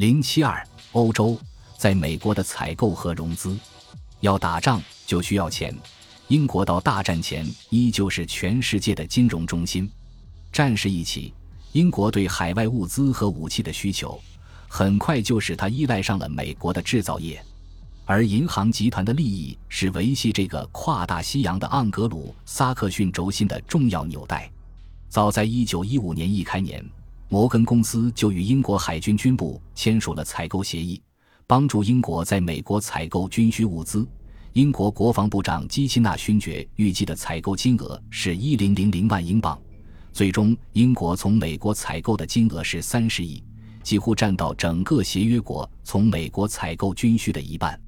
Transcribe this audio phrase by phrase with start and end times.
[0.00, 1.38] 零七二，欧洲
[1.76, 3.54] 在美国的采购和融资，
[4.20, 5.76] 要打仗就需要钱。
[6.28, 9.86] 英国到大战前依旧是全世界的金融中心。
[10.50, 11.34] 战事一起，
[11.72, 14.18] 英国对海外物资和武器的需求，
[14.68, 17.38] 很快就使他依赖上了美国的制造业。
[18.06, 24.50] 而银行集团的利益是维系这个跨大西洋的盎格鲁撒克逊轴心的重要纽带。
[25.10, 26.82] 早在一九一五年一开年。
[27.32, 31.00] 摩根公司就与英国海军军部签署了采购协议，
[31.46, 34.04] 帮助英国在美国采购军需物资。
[34.54, 39.56] 英国国防部长基辛纳勋爵预计的采购金额是一零零零万英镑，
[40.12, 43.40] 最终英国从美国采购的金额是三十亿，
[43.84, 47.80] 几乎占到整个协约国从美国采购军需的一半。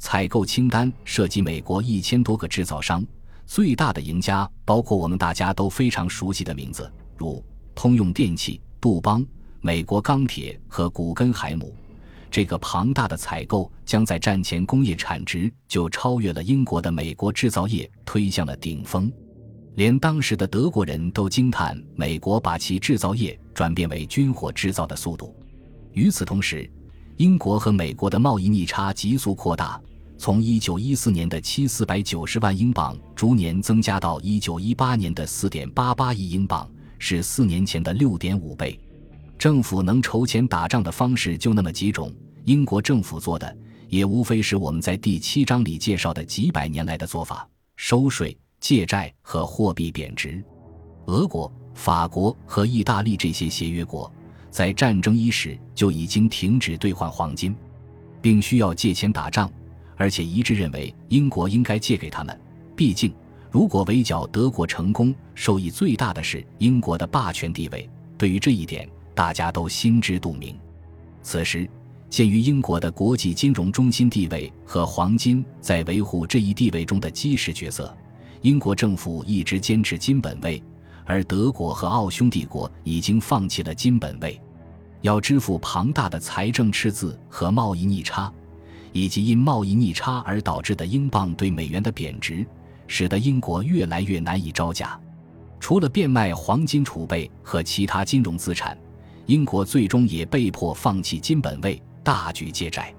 [0.00, 3.06] 采购清单涉及美国一千多个制造商，
[3.46, 7.40] 最大的赢家包括我们大家都非常熟悉的名字，如
[7.72, 8.60] 通用电气。
[8.80, 9.24] 杜邦、
[9.60, 11.74] 美国钢铁和古根海姆，
[12.30, 19.12] 这个庞大的采购将在战前工业产值就超越了英国的美国制造业，推向了顶峰。
[19.74, 25.34] 连当时的德国人都惊叹美国把其制造业转变为军火制造的速度。
[25.92, 26.68] 与此同时，
[27.18, 29.80] 英国和美国的贸易逆差急速扩大，
[30.16, 36.66] 从1914年的七四百九十万英镑逐年增加到1918年的四点八八亿英镑。
[37.00, 38.78] 是四年前的六点五倍。
[39.36, 42.14] 政府能筹钱打仗的方式就那么几种。
[42.44, 43.56] 英国政府做的
[43.88, 50.42] 也无非是我们在第七章里介绍的几百年来的做法：收税、借债和货币贬值。
[51.06, 54.12] 俄国、法国和意大利这些协约国
[54.50, 57.56] 在战争伊始就已经停止兑换黄金，
[58.20, 59.50] 并需要借钱打仗，
[59.96, 62.38] 而且一致认为英国应该借给他们。
[62.76, 63.12] 毕竟。
[63.50, 67.88] 如果围剿德国成功，受益最大的是英国的霸权地位。
[68.16, 70.56] 对于这一点，大家都心知肚明。
[71.22, 71.68] 此时，
[72.08, 77.92] 鉴于英国的国际金融中心地位和黄金在维护这一地位中的基石角色，
[78.42, 80.62] 英国政府一直坚持金本位，
[81.04, 84.40] 而德国和奥匈帝国已经放弃了金本位。
[85.00, 88.32] 要支付庞大的财政赤字和贸易逆差，
[88.92, 92.46] 以及因贸易逆差而导致的英镑对美元的贬值。
[92.92, 95.00] 使得英国越来越难以招架，
[95.60, 98.76] 除了变卖黄金储备和其他金融资产，
[99.26, 102.92] 英国最终也被迫放弃金本位，大举借债。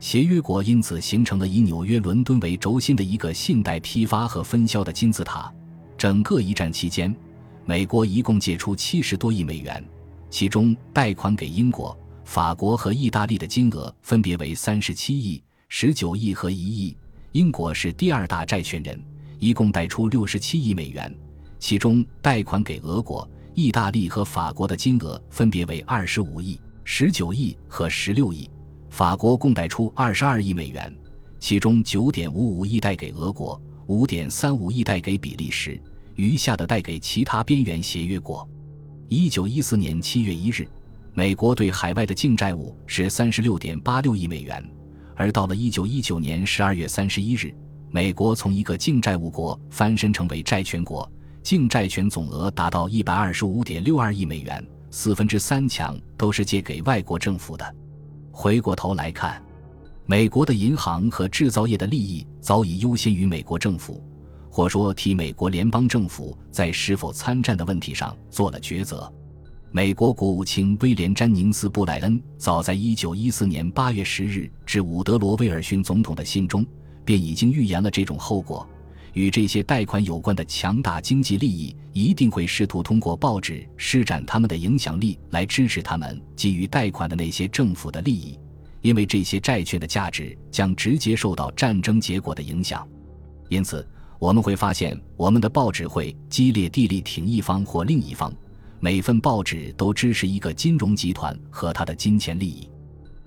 [0.00, 5.52] 协约国因此形成了以纽约、伦敦为轴心的一个信贷批发和分销的金字塔。
[5.98, 7.14] 整个一战期间，
[7.66, 9.84] 美国一共借出七十多亿美元，
[10.30, 16.96] 其中贷款给英国、法国和意大利的金额分别为三十七亿、十九亿和一亿。
[17.32, 18.98] 英国是第二大债权人。
[19.38, 21.14] 一共贷出六十七亿美元，
[21.58, 28.48] 其中贷款给俄国、意大利和法国的金额分别为二十五亿、十九亿和十六亿。
[28.88, 30.94] 法国共贷出二十二亿美元，
[31.38, 35.78] 其中九点五五亿贷给俄国，五点三五亿贷给比利时，
[36.14, 38.48] 余下的贷给其他边缘协约国。
[39.08, 40.66] 一九一四年七月一日，
[41.12, 44.66] 美国对海外的净债务是三十六点八六亿美元，
[45.14, 47.54] 而到了一九一九年十二月三十一日。
[47.90, 51.10] 美国从一个净债务国翻身成为债权国，
[51.42, 57.74] 净债权总额达到一百二十五点六二亿美元，四分之三强都是借给外国政府的。
[58.30, 59.42] 回过头来看，
[60.04, 64.04] 美国的银行和制造业的利益早已优先于美国政府，
[64.50, 69.10] 或说替美国联邦政府在是否参战的问题上做了抉择。
[69.70, 76.64] 美国国务卿威廉·詹宁斯·布莱恩早在一九一四年八月十日致伍德罗·威尔逊总统的信中。
[77.06, 78.68] 便已经预言了这种后果。
[79.14, 88.38] 与这些贷款有关的强大经济利益，一定会试图通过报纸施展他们的影响力来支持他们给予贷款的那些政府的利益，
[88.82, 92.86] 因为这些债券的价值将直接受到战争结果的影响。
[93.48, 93.88] 因此，
[94.18, 98.30] 我们会发现，我们的报纸会激烈地力挺一方或另一方，
[98.80, 102.68] 每份报纸都支持一个金融集团和他的金钱利益。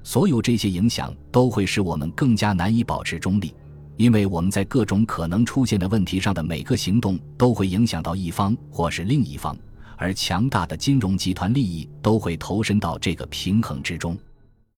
[0.04, 3.52] 所有这些影响都会使我们更加难以保持中立。
[4.00, 9.54] 因为我们在各种可能出现的问题上的每个行动都会影响到一方或是另一方，
[9.98, 14.18] 而强大的金融集团利益都会投身到这个平衡之中。